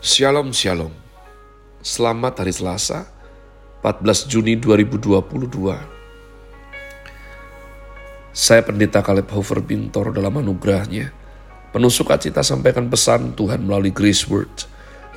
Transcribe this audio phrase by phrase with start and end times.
[0.00, 0.96] Shalom Shalom.
[1.84, 3.04] Selamat hari Selasa
[3.84, 5.20] 14 Juni 2022
[8.32, 11.12] Saya Pendeta Kaleb Hofer Bintor dalam anugerahnya.
[11.76, 14.48] Penuh sukacita sampaikan pesan Tuhan melalui Grace Word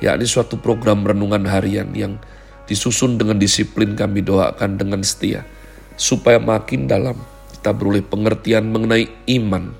[0.04, 2.20] yakni suatu program renungan harian yang
[2.68, 5.48] disusun dengan disiplin kami doakan dengan setia
[5.96, 7.16] supaya makin dalam
[7.56, 9.72] kita beroleh pengertian mengenai iman,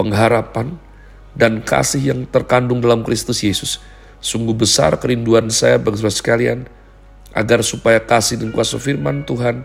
[0.00, 0.80] pengharapan,
[1.36, 3.84] dan kasih yang terkandung dalam Kristus Yesus.
[4.20, 6.58] Sungguh besar kerinduan saya bagi saudara sekalian,
[7.32, 9.64] agar supaya kasih dan kuasa firman Tuhan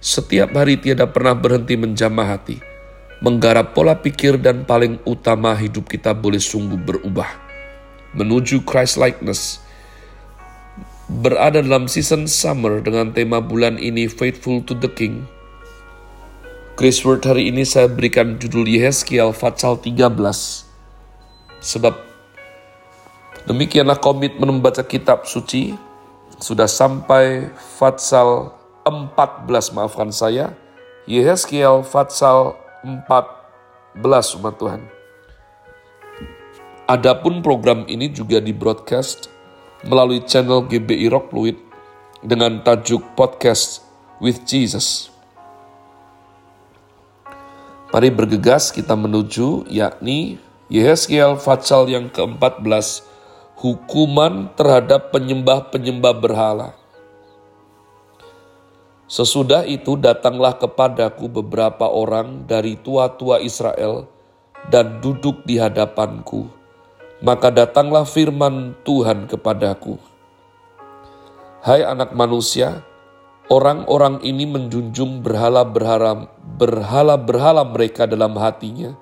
[0.00, 2.60] setiap hari tiada pernah berhenti menjamah hati,
[3.24, 7.28] menggarap pola pikir dan paling utama hidup kita boleh sungguh berubah.
[8.16, 9.64] Menuju Christ likeness,
[11.08, 15.24] berada dalam season summer dengan tema bulan ini Faithful to the King.
[16.80, 20.16] Grace Word hari ini saya berikan judul Yehezkiel Fatsal 13
[21.60, 22.09] Sebab
[23.48, 25.76] demikianlah komitmen membaca kitab suci
[26.40, 28.56] sudah sampai Fatsal
[28.88, 30.56] 14 maafkan saya
[31.04, 34.82] Yehezkiel Fatsal 14 umat Tuhan.
[36.90, 39.30] Adapun program ini juga di broadcast
[39.86, 41.56] melalui channel GBI Rock Fluid
[42.20, 43.84] dengan tajuk Podcast
[44.20, 45.08] with Jesus.
[47.90, 50.38] Mari bergegas kita menuju yakni
[50.70, 53.02] Yehezkiel Fatsal yang ke-14,
[53.60, 56.72] hukuman terhadap penyembah-penyembah berhala.
[59.04, 64.08] Sesudah itu datanglah kepadaku beberapa orang dari tua-tua Israel
[64.72, 66.48] dan duduk di hadapanku.
[67.20, 70.00] Maka datanglah firman Tuhan kepadaku.
[71.60, 72.80] Hai anak manusia,
[73.52, 78.96] orang-orang ini menjunjung berhala-berhala berhala-berhala mereka dalam hatinya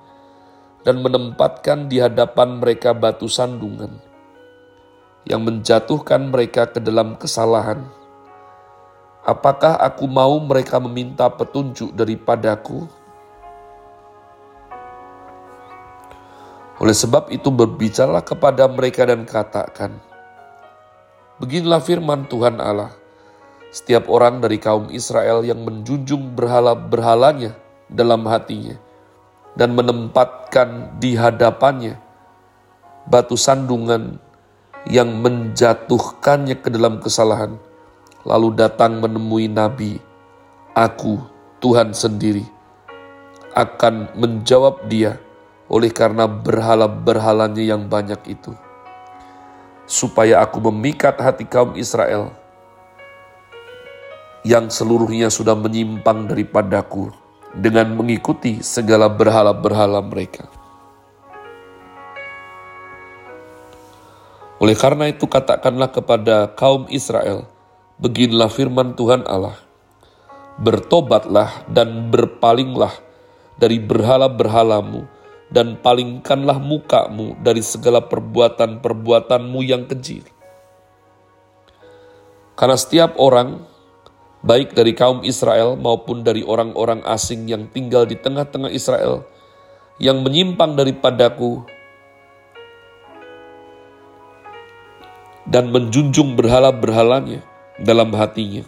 [0.83, 4.08] dan menempatkan di hadapan mereka batu sandungan
[5.29, 7.85] yang menjatuhkan mereka ke dalam kesalahan.
[9.21, 12.89] Apakah aku mau mereka meminta petunjuk daripadaku?
[16.81, 20.01] Oleh sebab itu berbicaralah kepada mereka dan katakan,
[21.37, 22.91] Beginilah firman Tuhan Allah,
[23.69, 27.53] setiap orang dari kaum Israel yang menjunjung berhala-berhalanya
[27.85, 28.75] dalam hatinya,
[29.53, 31.99] dan menempatkan di hadapannya
[33.07, 34.19] batu sandungan
[34.87, 37.59] yang menjatuhkannya ke dalam kesalahan,
[38.23, 39.99] lalu datang menemui Nabi,
[40.71, 41.19] Aku,
[41.59, 42.47] Tuhan sendiri,
[43.51, 45.19] akan menjawab dia
[45.67, 48.55] oleh karena berhala-berhalanya yang banyak itu.
[49.89, 52.31] Supaya aku memikat hati kaum Israel
[54.45, 57.11] yang seluruhnya sudah menyimpang daripadaku
[57.57, 60.58] dengan mengikuti segala berhala-berhala mereka.
[64.59, 67.47] Oleh karena itu katakanlah kepada kaum Israel,
[67.95, 69.55] beginilah firman Tuhan Allah,
[70.59, 72.91] bertobatlah dan berpalinglah
[73.55, 75.07] dari berhala-berhalamu,
[75.47, 80.27] dan palingkanlah mukamu dari segala perbuatan-perbuatanmu yang keji.
[82.59, 83.63] Karena setiap orang
[84.43, 89.23] baik dari kaum Israel maupun dari orang-orang asing yang tinggal di tengah-tengah Israel,
[90.03, 91.78] yang menyimpang daripadaku
[95.49, 97.41] dan menjunjung berhala-berhalanya
[97.81, 98.61] dalam hatinya,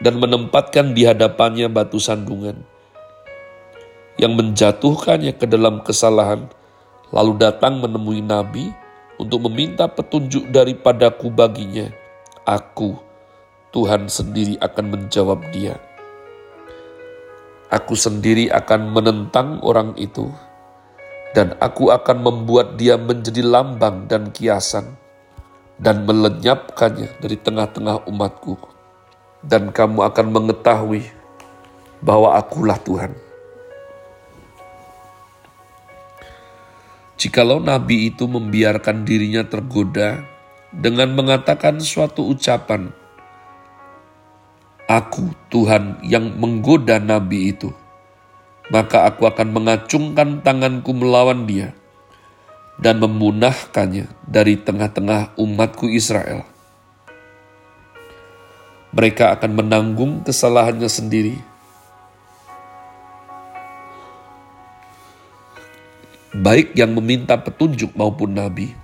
[0.00, 2.64] dan menempatkan di hadapannya batu sandungan,
[4.16, 6.48] yang menjatuhkannya ke dalam kesalahan,
[7.12, 8.72] lalu datang menemui Nabi
[9.20, 11.92] untuk meminta petunjuk daripadaku baginya,
[12.48, 12.96] aku,
[13.68, 15.76] Tuhan sendiri akan menjawab dia.
[17.68, 20.32] Aku sendiri akan menentang orang itu,
[21.36, 24.96] dan aku akan membuat dia menjadi lambang dan kiasan,
[25.76, 28.56] dan melenyapkannya dari tengah-tengah umatku.
[29.38, 31.06] Dan kamu akan mengetahui
[32.02, 33.14] bahwa akulah Tuhan.
[37.18, 40.22] Jikalau nabi itu membiarkan dirinya tergoda
[40.74, 42.90] dengan mengatakan suatu ucapan,
[44.88, 47.68] Aku Tuhan yang menggoda nabi itu.
[48.68, 51.72] Maka aku akan mengacungkan tanganku melawan dia
[52.76, 56.44] dan memunahkannya dari tengah-tengah umatku Israel.
[58.92, 61.36] Mereka akan menanggung kesalahannya sendiri.
[66.36, 68.76] Baik yang meminta petunjuk maupun nabi,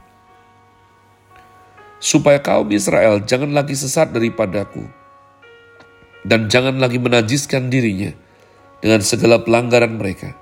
[2.05, 4.85] supaya kaum Israel jangan lagi sesat daripadaku
[6.21, 8.13] dan jangan lagi menajiskan dirinya
[8.85, 10.37] dengan segala pelanggaran mereka.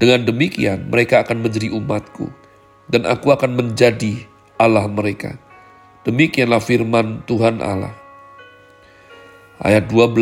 [0.00, 2.32] Dengan demikian, mereka akan menjadi umatku,
[2.88, 4.24] dan aku akan menjadi
[4.56, 5.36] Allah mereka.
[6.08, 7.92] Demikianlah firman Tuhan Allah.
[9.60, 10.16] Ayat 12,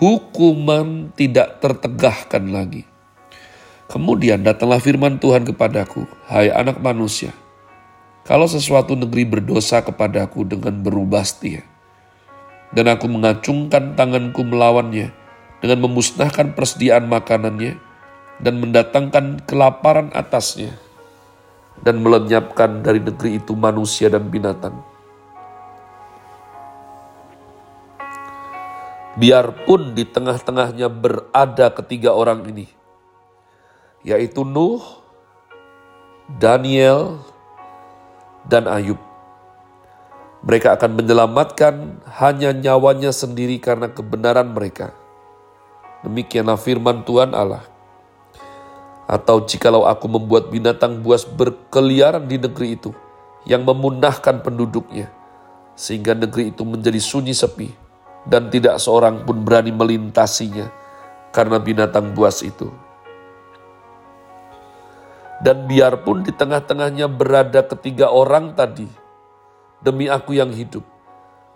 [0.00, 2.88] hukuman tidak tertegahkan lagi.
[3.92, 7.36] Kemudian datanglah firman Tuhan kepadaku, hai anak manusia,
[8.24, 11.60] kalau sesuatu negeri berdosa kepadaku dengan berubah setia,
[12.72, 15.19] dan aku mengacungkan tanganku melawannya
[15.60, 17.76] dengan memusnahkan persediaan makanannya
[18.40, 20.76] dan mendatangkan kelaparan atasnya
[21.80, 24.76] dan melenyapkan dari negeri itu manusia dan binatang.
[29.20, 32.70] Biarpun di tengah-tengahnya berada ketiga orang ini,
[34.06, 34.80] yaitu Nuh,
[36.40, 37.20] Daniel,
[38.48, 38.96] dan Ayub.
[40.40, 44.96] Mereka akan menyelamatkan hanya nyawanya sendiri karena kebenaran mereka.
[46.06, 47.64] Demikianlah firman Tuhan Allah.
[49.10, 52.94] Atau jikalau aku membuat binatang buas berkeliaran di negeri itu,
[53.44, 55.10] yang memunahkan penduduknya,
[55.74, 57.74] sehingga negeri itu menjadi sunyi sepi,
[58.24, 60.70] dan tidak seorang pun berani melintasinya
[61.34, 62.70] karena binatang buas itu
[65.40, 68.86] dan biarpun di tengah-tengahnya berada ketiga orang tadi,
[69.80, 70.84] demi aku yang hidup.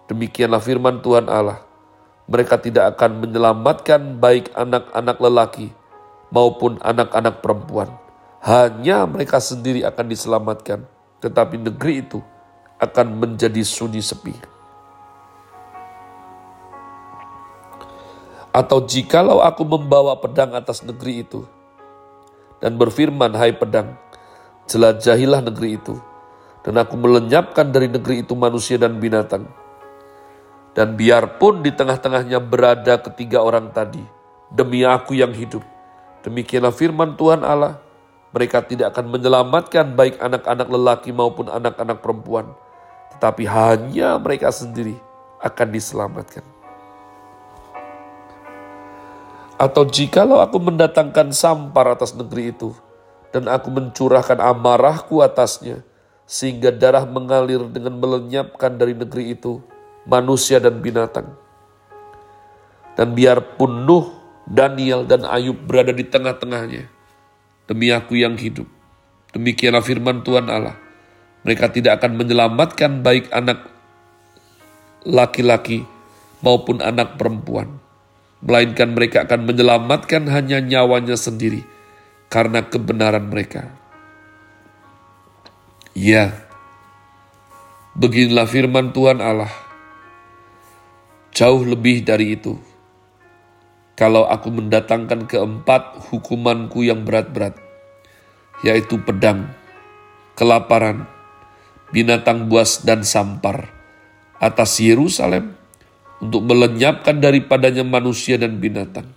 [0.09, 1.64] Demikianlah firman Tuhan Allah.
[2.25, 5.69] Mereka tidak akan menyelamatkan baik anak-anak lelaki
[6.33, 7.93] maupun anak-anak perempuan.
[8.41, 10.85] Hanya mereka sendiri akan diselamatkan.
[11.21, 12.21] Tetapi negeri itu
[12.81, 14.35] akan menjadi sunyi sepi.
[18.55, 21.43] Atau jikalau aku membawa pedang atas negeri itu,
[22.63, 23.99] dan berfirman, Hai pedang,
[24.71, 25.99] jelajahilah negeri itu,
[26.63, 29.51] dan aku melenyapkan dari negeri itu manusia dan binatang.
[30.75, 34.03] Dan biarpun di tengah-tengahnya berada ketiga orang tadi,
[34.51, 35.63] demi aku yang hidup,
[36.27, 37.79] demikianlah firman Tuhan Allah,
[38.35, 42.51] mereka tidak akan menyelamatkan baik anak-anak lelaki maupun anak-anak perempuan,
[43.15, 44.99] tetapi hanya mereka sendiri
[45.39, 46.43] akan diselamatkan.
[49.55, 52.75] Atau jikalau aku mendatangkan sampar atas negeri itu,
[53.31, 55.87] dan aku mencurahkan amarahku atasnya,
[56.27, 59.63] sehingga darah mengalir dengan melenyapkan dari negeri itu
[60.09, 61.29] manusia dan binatang.
[62.95, 64.07] Dan biarpun Nuh,
[64.47, 66.87] Daniel, dan Ayub berada di tengah-tengahnya,
[67.67, 68.71] demi aku yang hidup.
[69.35, 70.79] Demikianlah firman Tuhan Allah.
[71.43, 73.67] Mereka tidak akan menyelamatkan baik anak
[75.05, 75.85] laki-laki
[76.41, 77.85] maupun anak perempuan
[78.45, 81.65] melainkan mereka akan menyelamatkan hanya nyawanya sendiri
[82.29, 83.73] karena kebenaran mereka.
[85.97, 86.37] Ya,
[87.97, 89.64] beginilah firman Tuhan Allah.
[91.35, 92.55] Jauh lebih dari itu.
[93.99, 97.59] Kalau aku mendatangkan keempat hukumanku yang berat-berat,
[98.63, 99.51] yaitu pedang,
[100.39, 101.11] kelaparan,
[101.91, 103.67] binatang buas dan sampar
[104.39, 105.59] atas Yerusalem,
[106.23, 109.11] untuk melenyapkan daripadanya manusia dan binatang.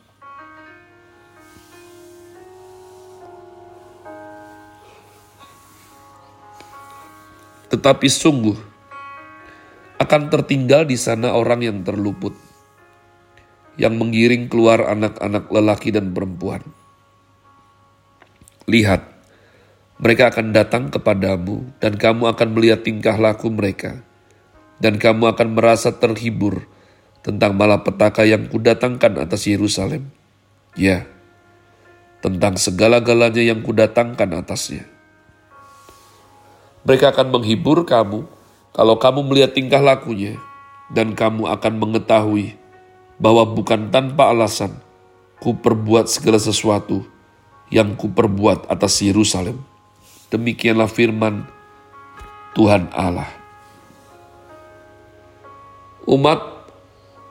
[7.70, 8.76] Tetapi sungguh
[9.98, 12.38] akan tertinggal di sana orang yang terluput,
[13.82, 16.62] yang menggiring keluar anak-anak lelaki dan perempuan.
[18.70, 19.02] Lihat,
[19.98, 24.06] mereka akan datang kepadamu, dan kamu akan melihat tingkah laku mereka,
[24.77, 26.70] dan kamu akan merasa terhibur
[27.25, 30.13] tentang malapetaka yang kudatangkan atas Yerusalem.
[30.77, 31.10] Ya,
[32.22, 34.86] tentang segala-galanya yang kudatangkan atasnya.
[36.86, 38.37] Mereka akan menghibur kamu
[38.77, 40.38] kalau kamu melihat tingkah lakunya,
[40.93, 42.55] dan kamu akan mengetahui
[43.17, 44.77] bahwa bukan tanpa alasan
[45.41, 47.01] ku perbuat segala sesuatu
[47.74, 49.60] yang ku perbuat atas Yerusalem.
[50.29, 51.50] Demikianlah firman
[52.53, 53.34] Tuhan Allah.
[56.07, 56.39] Umat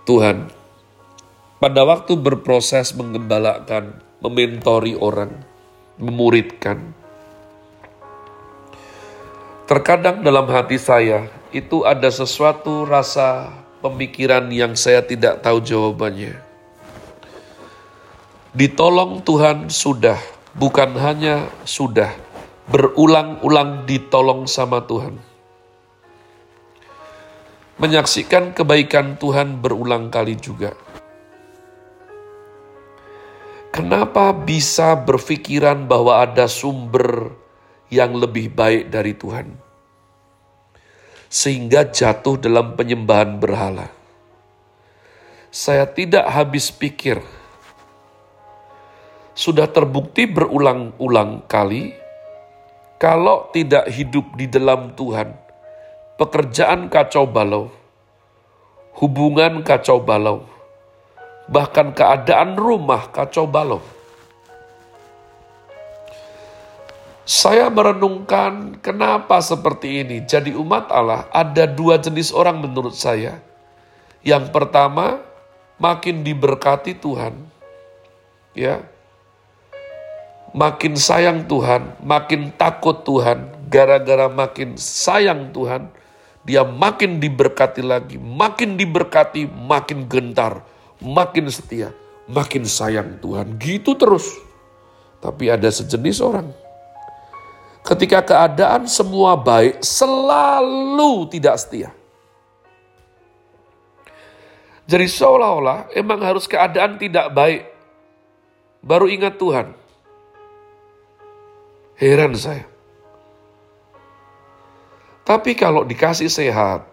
[0.04, 0.50] Tuhan,
[1.62, 5.32] pada waktu berproses mengembalakan, mementori orang,
[5.96, 6.92] memuridkan,
[9.64, 11.26] terkadang dalam hati saya
[11.56, 13.48] itu ada sesuatu rasa
[13.80, 16.36] pemikiran yang saya tidak tahu jawabannya.
[18.52, 20.20] Ditolong Tuhan sudah,
[20.52, 22.12] bukan hanya sudah,
[22.68, 25.16] berulang-ulang ditolong sama Tuhan
[27.76, 30.72] menyaksikan kebaikan Tuhan berulang kali juga.
[33.68, 37.36] Kenapa bisa berpikiran bahwa ada sumber
[37.92, 39.65] yang lebih baik dari Tuhan?
[41.36, 43.92] Sehingga jatuh dalam penyembahan berhala.
[45.52, 47.20] Saya tidak habis pikir.
[49.36, 51.92] Sudah terbukti berulang-ulang kali
[52.96, 55.36] Kalau tidak hidup di dalam Tuhan,
[56.16, 57.68] pekerjaan kacau balau,
[58.96, 60.48] hubungan kacau balau,
[61.44, 63.84] bahkan keadaan rumah kacau balau.
[67.26, 70.22] Saya merenungkan kenapa seperti ini.
[70.22, 73.42] Jadi umat Allah ada dua jenis orang menurut saya.
[74.22, 75.26] Yang pertama,
[75.82, 77.34] makin diberkati Tuhan.
[78.54, 78.86] Ya.
[80.54, 85.90] Makin sayang Tuhan, makin takut Tuhan, gara-gara makin sayang Tuhan,
[86.46, 90.62] dia makin diberkati lagi, makin diberkati, makin gentar,
[91.02, 91.90] makin setia,
[92.30, 93.58] makin sayang Tuhan.
[93.58, 94.30] Gitu terus.
[95.18, 96.65] Tapi ada sejenis orang
[97.86, 101.90] ketika keadaan semua baik, selalu tidak setia.
[104.86, 107.62] Jadi seolah-olah emang harus keadaan tidak baik,
[108.82, 109.74] baru ingat Tuhan.
[111.96, 112.66] Heran saya.
[115.26, 116.86] Tapi kalau dikasih sehat,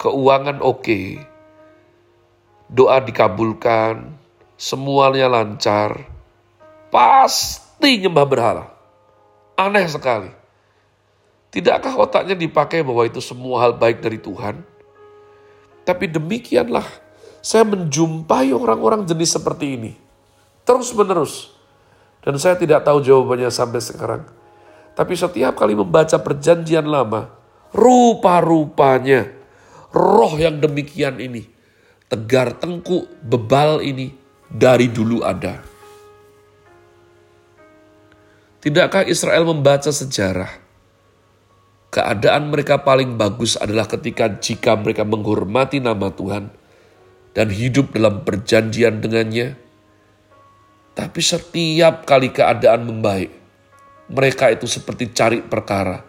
[0.00, 1.20] keuangan oke,
[2.72, 4.16] doa dikabulkan,
[4.56, 6.08] semuanya lancar,
[6.88, 8.73] pasti nyembah berhala.
[9.54, 10.30] Aneh sekali.
[11.54, 14.66] Tidakkah otaknya dipakai bahwa itu semua hal baik dari Tuhan?
[15.86, 16.82] Tapi demikianlah
[17.38, 19.92] saya menjumpai orang-orang jenis seperti ini.
[20.66, 21.54] Terus menerus.
[22.24, 24.22] Dan saya tidak tahu jawabannya sampai sekarang.
[24.96, 27.28] Tapi setiap kali membaca perjanjian lama,
[27.70, 29.28] rupa-rupanya
[29.94, 31.44] roh yang demikian ini,
[32.10, 34.10] tegar tengkuk, bebal ini
[34.48, 35.73] dari dulu ada.
[38.64, 40.48] Tidakkah Israel membaca sejarah?
[41.92, 46.48] Keadaan mereka paling bagus adalah ketika jika mereka menghormati nama Tuhan
[47.36, 49.60] dan hidup dalam perjanjian dengannya.
[50.96, 53.36] Tapi setiap kali keadaan membaik,
[54.08, 56.00] mereka itu seperti cari perkara.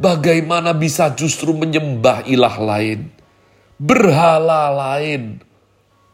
[0.00, 3.12] Bagaimana bisa justru menyembah ilah lain,
[3.76, 5.44] berhala lain,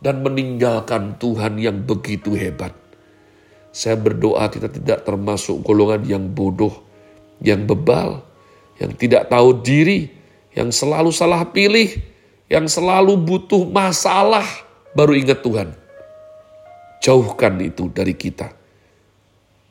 [0.03, 2.82] dan meninggalkan Tuhan yang begitu hebat?
[3.73, 6.85] Saya berdoa kita tidak termasuk golongan yang bodoh,
[7.41, 8.21] yang bebal,
[8.77, 10.13] yang tidak tahu diri,
[10.53, 11.89] yang selalu salah pilih,
[12.53, 14.45] yang selalu butuh masalah,
[14.93, 15.69] baru ingat Tuhan.
[17.03, 18.53] Jauhkan itu dari kita.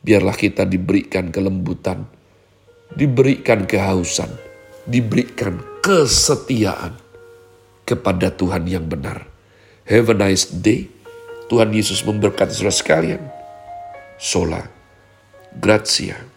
[0.02, 2.10] Biarlah kita diberikan kelembutan,
[2.98, 4.34] diberikan kehausan,
[4.90, 6.98] diberikan kesetiaan
[7.86, 9.30] kepada Tuhan yang benar.
[9.86, 10.90] Have a nice day.
[11.48, 13.22] Tuhan Yesus memberkati saudara sekalian.
[14.22, 14.70] Sola.
[15.52, 16.31] Grazie.